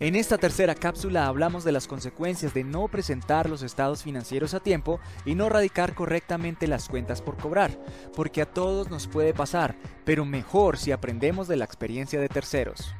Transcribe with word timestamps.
En 0.00 0.14
esta 0.14 0.38
tercera 0.38 0.76
cápsula 0.76 1.26
hablamos 1.26 1.64
de 1.64 1.72
las 1.72 1.88
consecuencias 1.88 2.54
de 2.54 2.62
no 2.62 2.86
presentar 2.86 3.50
los 3.50 3.62
estados 3.62 4.04
financieros 4.04 4.54
a 4.54 4.60
tiempo 4.60 5.00
y 5.24 5.34
no 5.34 5.48
radicar 5.48 5.96
correctamente 5.96 6.68
las 6.68 6.88
cuentas 6.88 7.20
por 7.20 7.36
cobrar, 7.36 7.76
porque 8.14 8.42
a 8.42 8.46
todos 8.46 8.90
nos 8.90 9.08
puede 9.08 9.34
pasar, 9.34 9.74
pero 10.04 10.24
mejor 10.24 10.78
si 10.78 10.92
aprendemos 10.92 11.48
de 11.48 11.56
la 11.56 11.64
experiencia 11.64 12.20
de 12.20 12.28
terceros. 12.28 12.94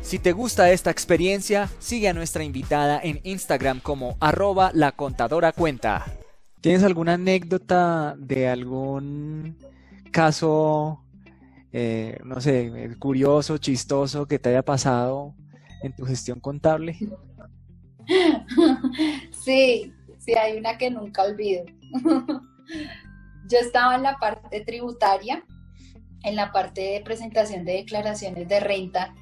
Si 0.00 0.18
te 0.18 0.32
gusta 0.32 0.70
esta 0.70 0.90
experiencia, 0.90 1.68
sigue 1.80 2.08
a 2.08 2.14
nuestra 2.14 2.44
invitada 2.44 2.98
en 3.02 3.20
Instagram 3.24 3.80
como 3.80 4.16
arroba 4.20 4.70
la 4.72 4.92
contadora 4.92 5.52
cuenta. 5.52 6.06
¿Tienes 6.62 6.82
alguna 6.82 7.14
anécdota 7.14 8.14
de 8.16 8.48
algún 8.48 9.58
caso 10.12 11.03
eh, 11.76 12.18
no 12.24 12.40
sé, 12.40 12.70
curioso, 13.00 13.58
chistoso 13.58 14.26
que 14.26 14.38
te 14.38 14.50
haya 14.50 14.62
pasado 14.62 15.34
en 15.82 15.92
tu 15.92 16.06
gestión 16.06 16.38
contable? 16.40 16.96
Sí, 19.44 19.92
sí, 20.18 20.34
hay 20.34 20.58
una 20.58 20.76
que 20.78 20.90
nunca 20.90 21.22
olvido. 21.22 21.64
Yo 23.50 23.58
estaba 23.58 23.94
en 23.94 24.02
la 24.02 24.16
parte 24.18 24.60
tributaria, 24.60 25.42
en 26.22 26.36
la 26.36 26.52
parte 26.52 26.80
de 26.80 27.00
presentación 27.00 27.64
de 27.64 27.72
declaraciones 27.72 28.46
de 28.46 28.60
renta 28.60 29.14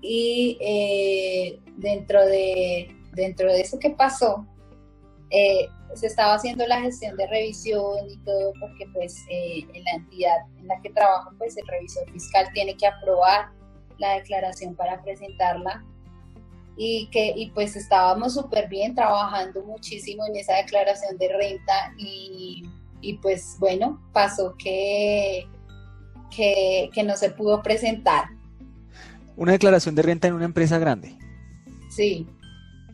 y 0.00 0.58
eh, 0.60 1.60
dentro, 1.76 2.24
de, 2.24 2.94
dentro 3.12 3.52
de 3.52 3.60
eso 3.60 3.78
que 3.78 3.90
pasó, 3.90 4.46
eh, 5.30 5.68
se 5.94 6.06
estaba 6.06 6.34
haciendo 6.34 6.66
la 6.66 6.80
gestión 6.80 7.16
de 7.16 7.26
revisión 7.26 8.08
y 8.08 8.16
todo 8.18 8.52
porque 8.60 8.86
pues 8.92 9.16
eh, 9.30 9.66
en 9.72 9.84
la 9.84 9.90
entidad 9.92 10.36
en 10.58 10.68
la 10.68 10.80
que 10.80 10.90
trabajo 10.90 11.30
pues 11.38 11.56
el 11.56 11.66
revisor 11.66 12.10
fiscal 12.12 12.46
tiene 12.52 12.76
que 12.76 12.86
aprobar 12.86 13.50
la 13.98 14.14
declaración 14.14 14.74
para 14.74 15.02
presentarla. 15.02 15.84
Y 16.76 17.08
que 17.12 17.32
y 17.36 17.50
pues 17.50 17.76
estábamos 17.76 18.34
súper 18.34 18.68
bien 18.68 18.96
trabajando 18.96 19.62
muchísimo 19.62 20.26
en 20.26 20.34
esa 20.34 20.56
declaración 20.56 21.16
de 21.18 21.28
renta 21.28 21.94
y, 21.96 22.68
y 23.00 23.18
pues 23.18 23.56
bueno 23.60 24.02
pasó 24.12 24.56
que, 24.58 25.46
que 26.34 26.90
que 26.92 27.02
no 27.04 27.16
se 27.16 27.30
pudo 27.30 27.62
presentar. 27.62 28.24
Una 29.36 29.52
declaración 29.52 29.94
de 29.94 30.02
renta 30.02 30.26
en 30.26 30.34
una 30.34 30.46
empresa 30.46 30.78
grande. 30.78 31.16
Sí 31.90 32.26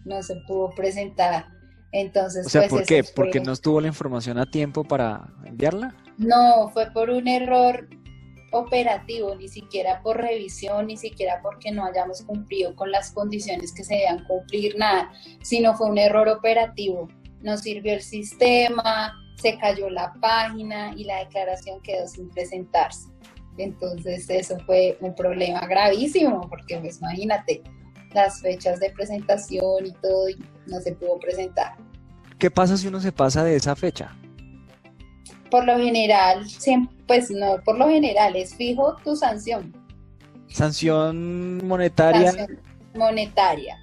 no 0.05 0.23
se 0.23 0.37
pudo 0.47 0.71
presentar 0.71 1.47
entonces, 1.93 2.47
o 2.47 2.51
sea, 2.51 2.63
pues, 2.63 2.71
¿por 2.71 2.85
qué? 2.85 3.05
¿Porque 3.05 3.41
no 3.41 3.53
estuvo 3.53 3.81
la 3.81 3.89
información 3.89 4.39
a 4.39 4.51
tiempo 4.51 4.85
para 4.85 5.29
enviarla? 5.45 5.95
No, 6.19 6.69
fue 6.73 6.91
por 6.93 7.11
un 7.11 7.27
error 7.27 7.89
operativo, 8.53 9.35
ni 9.37 9.49
siquiera 9.49 10.01
por 10.03 10.19
revisión, 10.19 10.87
ni 10.87 10.97
siquiera 10.97 11.41
porque 11.43 11.71
no 11.71 11.85
hayamos 11.85 12.23
cumplido 12.23 12.75
con 12.75 12.91
las 12.91 13.13
condiciones 13.13 13.73
que 13.73 13.85
se 13.85 13.95
debían 13.95 14.25
cumplir, 14.25 14.77
nada, 14.77 15.11
sino 15.43 15.75
fue 15.75 15.89
un 15.89 15.99
error 15.99 16.29
operativo. 16.29 17.09
No 17.43 17.57
sirvió 17.57 17.95
el 17.95 18.03
sistema, 18.03 19.15
se 19.37 19.57
cayó 19.59 19.89
la 19.89 20.13
página 20.21 20.93
y 20.97 21.05
la 21.05 21.21
declaración 21.21 21.81
quedó 21.83 22.07
sin 22.07 22.29
presentarse. 22.31 23.09
Entonces 23.57 24.29
eso 24.29 24.59
fue 24.67 24.97
un 25.01 25.15
problema 25.15 25.61
gravísimo, 25.61 26.49
porque 26.49 26.79
pues 26.79 26.99
imagínate, 26.99 27.63
las 28.13 28.41
fechas 28.41 28.81
de 28.81 28.91
presentación 28.91 29.87
y 29.87 29.93
todo, 29.93 30.29
y 30.29 30.37
no 30.67 30.81
se 30.81 30.93
pudo 30.93 31.19
presentar. 31.19 31.77
¿Qué 32.39 32.51
pasa 32.51 32.77
si 32.77 32.89
uno 32.89 33.01
se 33.01 33.13
pasa 33.13 33.45
de 33.45 33.57
esa 33.57 33.77
fecha? 33.77 34.17
Por 35.51 35.67
lo 35.67 35.77
general, 35.77 36.47
pues 37.07 37.31
no, 37.31 37.61
por 37.65 37.77
lo 37.77 37.89
general 37.89 38.37
es 38.37 38.55
fijo 38.55 38.97
tu 39.05 39.17
sanción. 39.17 39.75
Sanción 40.49 41.67
monetaria. 41.67 42.33
Sanción 42.33 42.61
monetaria. 42.95 43.77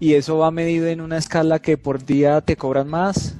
¿Y 0.00 0.14
eso 0.14 0.38
va 0.38 0.50
medido 0.50 0.86
en 0.88 1.00
una 1.00 1.18
escala 1.18 1.60
que 1.60 1.78
por 1.78 2.04
día 2.04 2.40
te 2.40 2.56
cobran 2.56 2.88
más? 2.88 3.36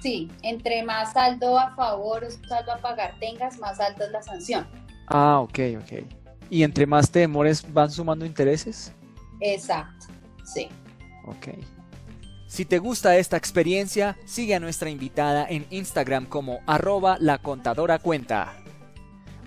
Sí, 0.00 0.30
entre 0.42 0.82
más 0.82 1.12
saldo 1.12 1.58
a 1.58 1.74
favor 1.74 2.24
o 2.24 2.30
saldo 2.48 2.72
a 2.72 2.78
pagar 2.78 3.14
tengas, 3.20 3.58
más 3.58 3.78
alta 3.78 4.04
es 4.04 4.10
la 4.10 4.22
sanción. 4.22 4.66
Ah, 5.08 5.40
ok, 5.40 5.58
ok. 5.80 6.04
¿Y 6.50 6.62
entre 6.62 6.86
más 6.86 7.10
te 7.10 7.20
demores 7.20 7.64
van 7.72 7.90
sumando 7.90 8.24
intereses? 8.24 8.92
Exacto, 9.42 10.06
sí. 10.44 10.68
Ok. 11.26 11.48
Si 12.46 12.64
te 12.64 12.78
gusta 12.78 13.16
esta 13.16 13.36
experiencia, 13.36 14.18
sigue 14.24 14.54
a 14.54 14.60
nuestra 14.60 14.90
invitada 14.90 15.46
en 15.48 15.66
Instagram 15.70 16.26
como 16.26 16.60
arroba 16.66 17.16
la 17.18 17.38
contadora 17.38 17.98
cuenta. 17.98 18.54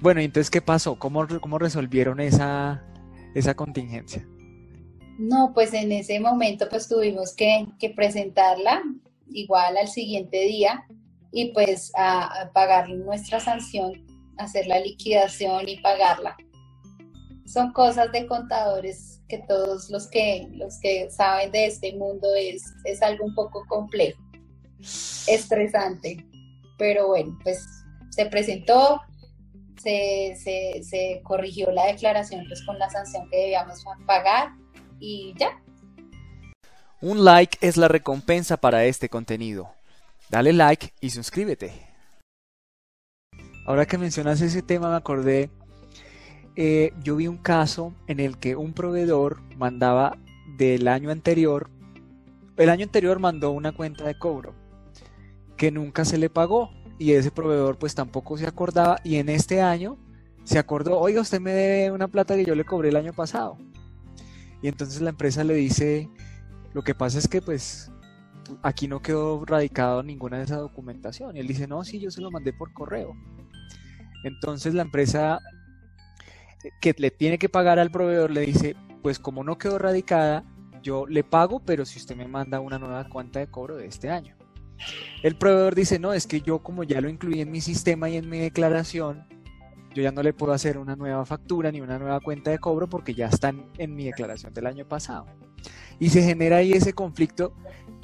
Bueno, 0.01 0.21
entonces, 0.21 0.49
¿qué 0.49 0.61
pasó? 0.61 0.97
¿Cómo, 0.97 1.25
cómo 1.39 1.59
resolvieron 1.59 2.19
esa, 2.19 2.83
esa 3.35 3.53
contingencia? 3.53 4.27
No, 5.17 5.51
pues 5.53 5.73
en 5.73 5.91
ese 5.91 6.19
momento 6.19 6.67
pues 6.69 6.89
tuvimos 6.89 7.33
que, 7.35 7.67
presentarla 7.95 8.83
igual 9.29 9.77
al 9.77 9.87
siguiente 9.87 10.41
día 10.41 10.85
y 11.31 11.53
pues 11.53 11.91
a 11.95 12.49
pagar 12.53 12.89
nuestra 12.89 13.39
sanción, 13.39 14.05
hacer 14.37 14.67
la 14.67 14.79
liquidación 14.79 15.69
y 15.69 15.79
pagarla. 15.79 16.35
Son 17.45 17.71
cosas 17.71 18.11
de 18.11 18.27
contadores 18.27 19.14
que 19.27 19.39
todos 19.47 19.89
los 19.89 20.07
que, 20.07 20.47
los 20.51 20.79
que 20.79 21.09
saben 21.09 21.51
de 21.51 21.65
este 21.65 21.93
mundo 21.93 22.27
es, 22.35 22.63
es 22.83 23.01
algo 23.01 23.25
un 23.25 23.33
poco 23.33 23.65
complejo, 23.67 24.21
estresante, 25.27 26.25
pero 26.77 27.07
bueno, 27.07 27.37
pues 27.43 27.65
se 28.09 28.25
presentó, 28.27 29.01
se, 29.81 30.35
se, 30.35 31.21
corrigió 31.23 31.71
la 31.71 31.87
declaración 31.87 32.45
pues, 32.47 32.63
con 32.65 32.79
la 32.79 32.89
sanción 32.89 33.29
que 33.29 33.37
debíamos 33.37 33.83
pagar 34.05 34.51
y 34.99 35.33
ya. 35.37 35.61
Un 37.01 37.23
like 37.23 37.57
es 37.61 37.77
la 37.77 37.87
recompensa 37.87 38.57
para 38.57 38.85
este 38.85 39.09
contenido. 39.09 39.69
Dale 40.29 40.53
like 40.53 40.93
y 41.01 41.11
suscríbete. 41.11 41.71
Ahora 43.67 43.85
que 43.85 43.97
mencionas 43.97 44.41
ese 44.41 44.61
tema 44.61 44.89
me 44.89 44.95
acordé 44.95 45.49
eh, 46.55 46.93
yo 47.03 47.15
vi 47.15 47.27
un 47.27 47.37
caso 47.37 47.93
en 48.07 48.19
el 48.19 48.37
que 48.37 48.55
un 48.55 48.73
proveedor 48.73 49.41
mandaba 49.57 50.17
del 50.57 50.87
año 50.87 51.11
anterior, 51.11 51.69
el 52.57 52.69
año 52.69 52.83
anterior 52.83 53.19
mandó 53.19 53.51
una 53.51 53.73
cuenta 53.73 54.05
de 54.05 54.17
cobro 54.17 54.53
que 55.57 55.71
nunca 55.71 56.05
se 56.05 56.17
le 56.17 56.29
pagó 56.29 56.71
y 56.97 57.11
ese 57.11 57.31
proveedor 57.31 57.77
pues 57.77 57.95
tampoco 57.95 58.37
se 58.37 58.47
acordaba 58.47 58.99
y 59.03 59.15
en 59.15 59.29
este 59.29 59.61
año 59.61 59.97
se 60.43 60.59
acordó, 60.59 60.99
oiga, 60.99 61.21
usted 61.21 61.41
me 61.41 61.51
debe 61.51 61.91
una 61.91 62.07
plata 62.07 62.35
que 62.35 62.45
yo 62.45 62.55
le 62.55 62.65
cobré 62.65 62.89
el 62.89 62.95
año 62.95 63.13
pasado. 63.13 63.57
Y 64.61 64.67
entonces 64.67 65.01
la 65.01 65.09
empresa 65.09 65.43
le 65.43 65.55
dice, 65.55 66.09
lo 66.73 66.83
que 66.83 66.95
pasa 66.95 67.17
es 67.17 67.27
que 67.27 67.41
pues 67.41 67.91
aquí 68.61 68.87
no 68.87 69.01
quedó 69.01 69.43
radicado 69.43 70.03
ninguna 70.03 70.37
de 70.37 70.43
esa 70.43 70.57
documentación. 70.57 71.35
Y 71.35 71.39
él 71.39 71.47
dice, 71.47 71.67
no, 71.67 71.83
sí, 71.83 71.99
yo 71.99 72.11
se 72.11 72.21
lo 72.21 72.31
mandé 72.31 72.53
por 72.53 72.71
correo. 72.73 73.15
Entonces 74.23 74.73
la 74.73 74.83
empresa 74.83 75.39
que 76.79 76.95
le 76.97 77.11
tiene 77.11 77.37
que 77.37 77.49
pagar 77.49 77.79
al 77.79 77.91
proveedor 77.91 78.31
le 78.31 78.41
dice, 78.41 78.75
pues 79.01 79.19
como 79.19 79.43
no 79.43 79.57
quedó 79.57 79.77
radicada, 79.77 80.43
yo 80.81 81.05
le 81.07 81.23
pago, 81.23 81.59
pero 81.59 81.85
si 81.85 81.99
usted 81.99 82.15
me 82.15 82.27
manda 82.27 82.59
una 82.59 82.79
nueva 82.79 83.07
cuenta 83.09 83.39
de 83.39 83.47
cobro 83.47 83.75
de 83.75 83.87
este 83.87 84.09
año. 84.09 84.35
El 85.23 85.37
proveedor 85.37 85.75
dice, 85.75 85.99
no, 85.99 86.13
es 86.13 86.27
que 86.27 86.41
yo 86.41 86.59
como 86.59 86.83
ya 86.83 87.01
lo 87.01 87.09
incluí 87.09 87.41
en 87.41 87.51
mi 87.51 87.61
sistema 87.61 88.09
y 88.09 88.17
en 88.17 88.29
mi 88.29 88.39
declaración, 88.39 89.25
yo 89.93 90.03
ya 90.03 90.11
no 90.11 90.21
le 90.21 90.33
puedo 90.33 90.51
hacer 90.51 90.77
una 90.77 90.95
nueva 90.95 91.25
factura 91.25 91.71
ni 91.71 91.81
una 91.81 91.97
nueva 91.97 92.19
cuenta 92.19 92.51
de 92.51 92.59
cobro 92.59 92.87
porque 92.87 93.13
ya 93.13 93.27
están 93.27 93.71
en 93.77 93.95
mi 93.95 94.05
declaración 94.05 94.53
del 94.53 94.67
año 94.67 94.85
pasado. 94.85 95.25
Y 95.99 96.09
se 96.09 96.21
genera 96.21 96.57
ahí 96.57 96.73
ese 96.73 96.93
conflicto 96.93 97.53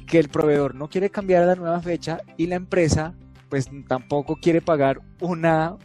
que 0.08 0.18
el 0.18 0.30
proveedor 0.30 0.74
no 0.74 0.90
quiere 0.90 1.10
cambiar 1.10 1.46
la 1.46 1.56
nueva 1.56 1.82
fecha 1.82 2.20
y 2.38 2.48
la 2.48 2.56
empresa 2.56 3.14
pues 3.50 3.70
tampoco 3.88 4.38
quiere 4.38 4.62
pagar 4.62 5.02
una 5.20 5.78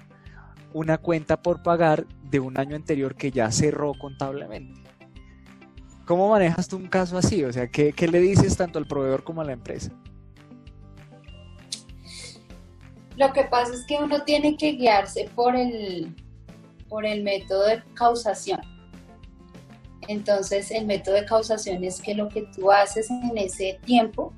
una 0.76 0.98
cuenta 0.98 1.41
por 1.41 1.62
pagar 1.62 2.06
de 2.25 2.38
un 2.38 2.59
año 2.59 2.76
anterior 2.76 3.14
que 3.14 3.31
ya 3.31 3.50
cerró 3.50 3.94
contablemente. 3.94 4.78
¿Cómo 6.05 6.28
manejas 6.28 6.69
tú 6.69 6.76
un 6.76 6.87
caso 6.87 7.17
así? 7.17 7.43
O 7.44 7.52
sea, 7.52 7.69
¿qué, 7.69 7.94
le 7.96 8.20
dices 8.20 8.58
tanto 8.58 8.78
al 8.78 8.87
proveedor 8.87 9.25
como 9.25 9.40
a 9.40 9.44
la 9.44 9.52
empresa? 9.52 9.90
Lo 13.17 13.32
que 13.32 13.44
pasa 13.44 13.73
es 13.73 13.87
que 13.87 13.96
uno 13.96 14.23
tiene 14.25 14.58
que 14.58 14.73
guiarse 14.73 15.31
por 15.34 15.56
el, 15.56 16.14
por 16.90 17.06
el 17.06 17.23
método 17.23 17.69
de 17.69 17.82
causación. 17.94 18.61
Entonces, 20.08 20.70
el 20.70 20.84
método 20.84 21.14
de 21.14 21.25
causación 21.25 21.84
es 21.84 22.02
que 22.02 22.14
lo 22.14 22.28
que 22.28 22.43
tú 22.55 22.70
haces 22.70 23.08
en 23.08 23.38
ese 23.38 23.81
tiempo, 23.87 24.34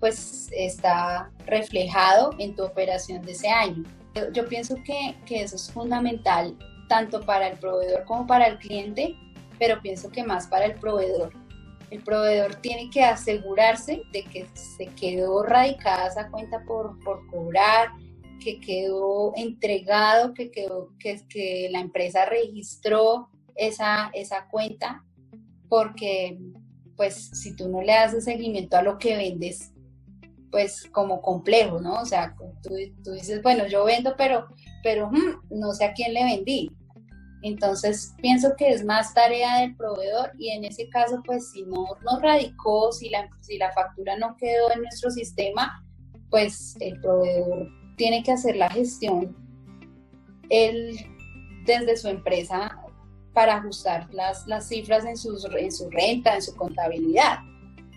pues 0.00 0.50
está 0.52 1.30
reflejado 1.46 2.32
en 2.38 2.54
tu 2.54 2.62
operación 2.62 3.22
de 3.22 3.32
ese 3.32 3.48
año. 3.48 3.84
Yo 4.32 4.46
pienso 4.48 4.76
que, 4.84 5.16
eso 5.28 5.56
es 5.56 5.70
fundamental 5.70 6.56
tanto 6.88 7.20
para 7.20 7.48
el 7.48 7.58
proveedor 7.58 8.04
como 8.04 8.26
para 8.26 8.46
el 8.46 8.58
cliente, 8.58 9.14
pero 9.58 9.80
pienso 9.82 10.10
que 10.10 10.24
más 10.24 10.46
para 10.46 10.66
el 10.66 10.74
proveedor. 10.74 11.32
El 11.90 12.02
proveedor 12.02 12.54
tiene 12.56 12.90
que 12.90 13.02
asegurarse 13.02 14.02
de 14.12 14.24
que 14.24 14.46
se 14.54 14.86
quedó 14.86 15.42
radicada 15.42 16.08
esa 16.08 16.30
cuenta 16.30 16.62
por, 16.66 16.98
cobrar, 17.30 17.88
que 18.40 18.60
quedó 18.60 19.32
entregado, 19.36 20.32
que, 20.32 20.50
quedó, 20.50 20.90
que, 20.98 21.20
que 21.28 21.68
la 21.70 21.80
empresa 21.80 22.24
registró 22.26 23.28
esa, 23.56 24.10
esa 24.14 24.46
cuenta 24.48 25.04
porque 25.68 26.38
pues 26.96 27.30
si 27.32 27.54
tú 27.54 27.68
no 27.68 27.80
le 27.80 27.92
das 27.92 28.24
seguimiento 28.24 28.76
a 28.76 28.82
lo 28.82 28.98
que 28.98 29.16
vendes, 29.16 29.72
pues 30.50 30.88
como 30.92 31.20
complejo, 31.22 31.80
¿no? 31.80 32.00
O 32.00 32.06
sea, 32.06 32.34
tú, 32.62 32.74
dices, 33.12 33.42
bueno, 33.42 33.66
yo 33.66 33.84
vendo, 33.84 34.14
pero, 34.16 34.48
pero 34.82 35.10
hmm, 35.10 35.42
no 35.50 35.72
sé 35.72 35.84
a 35.84 35.92
quién 35.92 36.14
le 36.14 36.24
vendí. 36.24 36.70
Entonces 37.42 38.14
pienso 38.20 38.56
que 38.56 38.70
es 38.70 38.84
más 38.84 39.14
tarea 39.14 39.60
del 39.60 39.76
proveedor 39.76 40.32
y 40.38 40.50
en 40.50 40.64
ese 40.64 40.88
caso, 40.88 41.22
pues 41.24 41.52
si 41.52 41.62
no 41.62 41.86
nos 42.02 42.20
radicó, 42.20 42.90
si 42.90 43.10
la, 43.10 43.28
si 43.40 43.58
la 43.58 43.72
factura 43.72 44.16
no 44.16 44.36
quedó 44.36 44.72
en 44.72 44.82
nuestro 44.82 45.10
sistema, 45.10 45.84
pues 46.30 46.76
el 46.80 47.00
proveedor 47.00 47.68
tiene 47.96 48.22
que 48.22 48.32
hacer 48.32 48.56
la 48.56 48.68
gestión 48.70 49.36
él 50.50 50.96
desde 51.64 51.96
su 51.96 52.08
empresa 52.08 52.78
para 53.32 53.56
ajustar 53.56 54.12
las, 54.12 54.46
las 54.46 54.68
cifras 54.68 55.04
en, 55.04 55.16
sus, 55.16 55.44
en 55.44 55.70
su 55.70 55.90
renta, 55.90 56.34
en 56.34 56.42
su 56.42 56.54
contabilidad. 56.56 57.38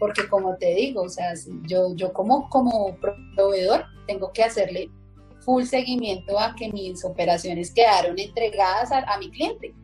Porque 0.01 0.27
como 0.27 0.57
te 0.57 0.73
digo, 0.73 1.03
o 1.03 1.09
sea, 1.09 1.35
yo, 1.67 1.93
yo 1.95 2.11
como, 2.11 2.49
como 2.49 2.97
proveedor 3.35 3.85
tengo 4.07 4.31
que 4.33 4.43
hacerle 4.43 4.89
full 5.41 5.63
seguimiento 5.65 6.39
a 6.39 6.55
que 6.55 6.69
mis 6.69 7.05
operaciones 7.05 7.69
quedaron 7.71 8.17
entregadas 8.17 8.91
a, 8.91 9.15
mi 9.19 9.29
cliente 9.29 9.75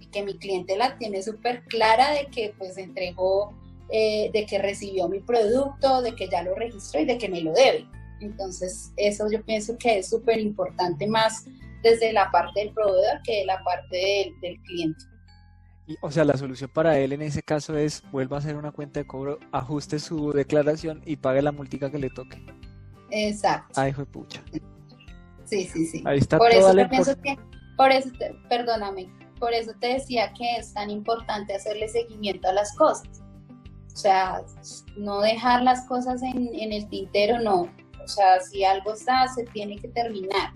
y 0.00 0.06
que 0.06 0.24
mi 0.24 0.36
cliente 0.36 0.76
la 0.76 0.98
tiene 0.98 1.22
súper 1.22 1.62
clara 1.66 2.10
de 2.10 2.26
que 2.26 2.52
pues 2.58 2.76
entregó, 2.76 3.54
eh, 3.88 4.32
de 4.32 4.46
que 4.46 4.58
recibió 4.58 5.08
mi 5.08 5.20
producto, 5.20 6.02
de 6.02 6.16
que 6.16 6.28
ya 6.28 6.42
lo 6.42 6.56
registró 6.56 7.00
y 7.00 7.04
de 7.04 7.16
que 7.16 7.28
me 7.28 7.42
lo 7.42 7.52
debe. 7.52 7.86
Entonces 8.20 8.92
eso 8.96 9.30
yo 9.30 9.44
pienso 9.44 9.78
que 9.78 9.98
es 9.98 10.10
súper 10.10 10.40
importante 10.40 11.06
más 11.06 11.44
desde 11.84 12.12
la 12.12 12.32
parte 12.32 12.58
del 12.58 12.74
proveedor 12.74 13.22
que 13.22 13.38
de 13.38 13.44
la 13.44 13.62
parte 13.62 14.34
del, 14.40 14.60
cliente. 14.62 15.04
Y, 15.92 15.98
o 16.00 16.10
sea, 16.10 16.24
la 16.24 16.38
solución 16.38 16.70
para 16.72 16.98
él 16.98 17.12
en 17.12 17.20
ese 17.20 17.42
caso 17.42 17.76
es 17.76 18.02
vuelva 18.10 18.38
a 18.38 18.40
hacer 18.40 18.56
una 18.56 18.72
cuenta 18.72 19.00
de 19.00 19.06
cobro, 19.06 19.38
ajuste 19.50 19.98
su 19.98 20.32
declaración 20.32 21.02
y 21.04 21.16
pague 21.16 21.42
la 21.42 21.52
multica 21.52 21.90
que 21.90 21.98
le 21.98 22.08
toque. 22.08 22.42
Exacto. 23.10 23.78
Ay, 23.78 23.90
hijo 23.90 24.00
de 24.00 24.06
pucha. 24.06 24.42
Sí, 25.44 25.64
sí, 25.66 25.84
sí. 25.84 26.02
Ahí 26.06 26.18
está 26.18 26.38
por 26.38 26.48
toda 26.48 26.60
eso 26.60 26.72
la 26.72 26.88
pienso 26.88 27.20
que, 27.20 27.36
por 27.76 27.92
eso, 27.92 28.08
perdóname, 28.48 29.12
por 29.38 29.52
eso 29.52 29.72
te 29.80 29.88
decía 29.88 30.32
que 30.32 30.56
es 30.56 30.72
tan 30.72 30.88
importante 30.88 31.54
hacerle 31.54 31.88
seguimiento 31.88 32.48
a 32.48 32.54
las 32.54 32.74
cosas. 32.76 33.22
O 33.92 33.96
sea, 33.96 34.40
no 34.96 35.20
dejar 35.20 35.62
las 35.62 35.84
cosas 35.86 36.22
en, 36.22 36.54
en 36.54 36.72
el 36.72 36.88
tintero, 36.88 37.38
no. 37.38 37.68
O 38.02 38.08
sea, 38.08 38.40
si 38.40 38.64
algo 38.64 38.94
está, 38.94 39.28
se 39.28 39.44
tiene 39.44 39.76
que 39.76 39.88
terminar. 39.88 40.54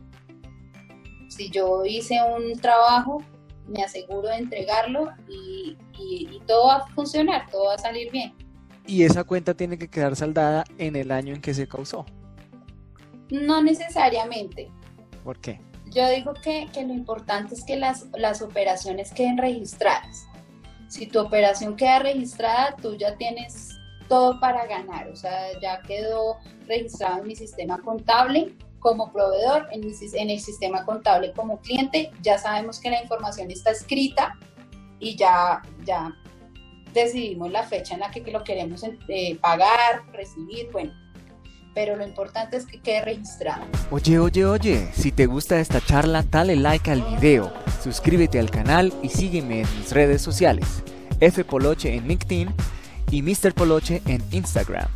Si 1.28 1.50
yo 1.50 1.84
hice 1.84 2.18
un 2.22 2.58
trabajo, 2.58 3.22
me 3.68 3.82
aseguro 3.82 4.28
de 4.28 4.36
entregarlo 4.36 5.12
y, 5.28 5.76
y 5.98 6.40
todo 6.46 6.68
va 6.68 6.76
a 6.76 6.86
funcionar, 6.88 7.48
todo 7.50 7.66
va 7.66 7.74
a 7.74 7.78
salir 7.78 8.10
bien. 8.10 8.34
Y 8.86 9.02
esa 9.02 9.24
cuenta 9.24 9.54
tiene 9.54 9.78
que 9.78 9.88
quedar 9.88 10.14
saldada 10.14 10.64
en 10.78 10.94
el 10.94 11.10
año 11.10 11.34
en 11.34 11.40
que 11.40 11.54
se 11.54 11.66
causó. 11.66 12.06
No 13.30 13.62
necesariamente. 13.62 14.70
¿Por 15.24 15.38
qué? 15.40 15.60
Yo 15.86 16.08
digo 16.10 16.34
que, 16.34 16.68
lo 16.74 16.92
importante 16.92 17.54
es 17.54 17.64
que 17.64 17.76
las, 17.76 18.06
las 18.16 18.42
operaciones 18.42 19.12
queden 19.12 19.38
registradas. 19.38 20.26
Si 20.88 21.06
tu 21.06 21.18
operación 21.20 21.76
queda 21.76 21.98
registrada, 22.00 22.76
tú 22.80 22.96
ya 22.96 23.16
tienes 23.16 23.76
todo 24.08 24.38
para 24.38 24.66
ganar. 24.66 25.08
O 25.08 25.16
sea, 25.16 25.58
ya 25.60 25.80
quedó 25.82 26.36
registrado 26.68 27.20
en 27.20 27.26
mi 27.26 27.34
sistema 27.34 27.78
contable 27.78 28.54
como 28.86 29.10
proveedor, 29.12 29.66
en, 29.72 30.30
el 30.30 30.38
sistema 30.38 30.84
contable 30.84 31.32
como 31.32 31.58
cliente. 31.58 32.12
Ya 32.22 32.38
sabemos 32.38 32.78
que 32.78 32.88
la 32.88 33.02
información 33.02 33.50
está 33.50 33.72
escrita 33.72 34.38
y 35.00 35.16
ya, 35.16 35.60
ya 35.84 36.14
decidimos 36.94 37.50
la 37.50 37.64
fecha 37.64 37.94
en 37.94 38.00
la 38.00 38.12
que 38.12 38.20
lo 38.30 38.44
queremos 38.44 38.84
eh, 39.08 39.36
pagar, 39.40 40.04
recibir, 40.12 40.70
bueno, 40.70 40.92
pero 41.74 41.96
lo 41.96 42.06
importante 42.06 42.58
es 42.58 42.64
que 42.64 42.80
quede 42.80 43.00
registrado. 43.02 43.64
Oye, 43.90 44.20
oye, 44.20 44.44
oye, 44.44 44.88
si 44.92 45.10
te 45.10 45.26
gusta 45.26 45.58
esta 45.58 45.80
charla, 45.80 46.22
dale 46.22 46.54
like 46.54 46.88
al 46.88 47.02
video, 47.02 47.52
suscríbete 47.82 48.38
al 48.38 48.52
canal 48.52 48.94
y 49.02 49.08
sígueme 49.08 49.62
en 49.62 49.78
mis 49.80 49.90
redes 49.90 50.22
sociales, 50.22 50.84
F 51.18 51.44
Poloche 51.44 51.92
en 51.92 52.06
LinkedIn 52.06 52.54
y 53.10 53.22
Mr. 53.22 53.52
Poloche 53.52 54.00
en 54.06 54.22
Instagram. 54.30 54.86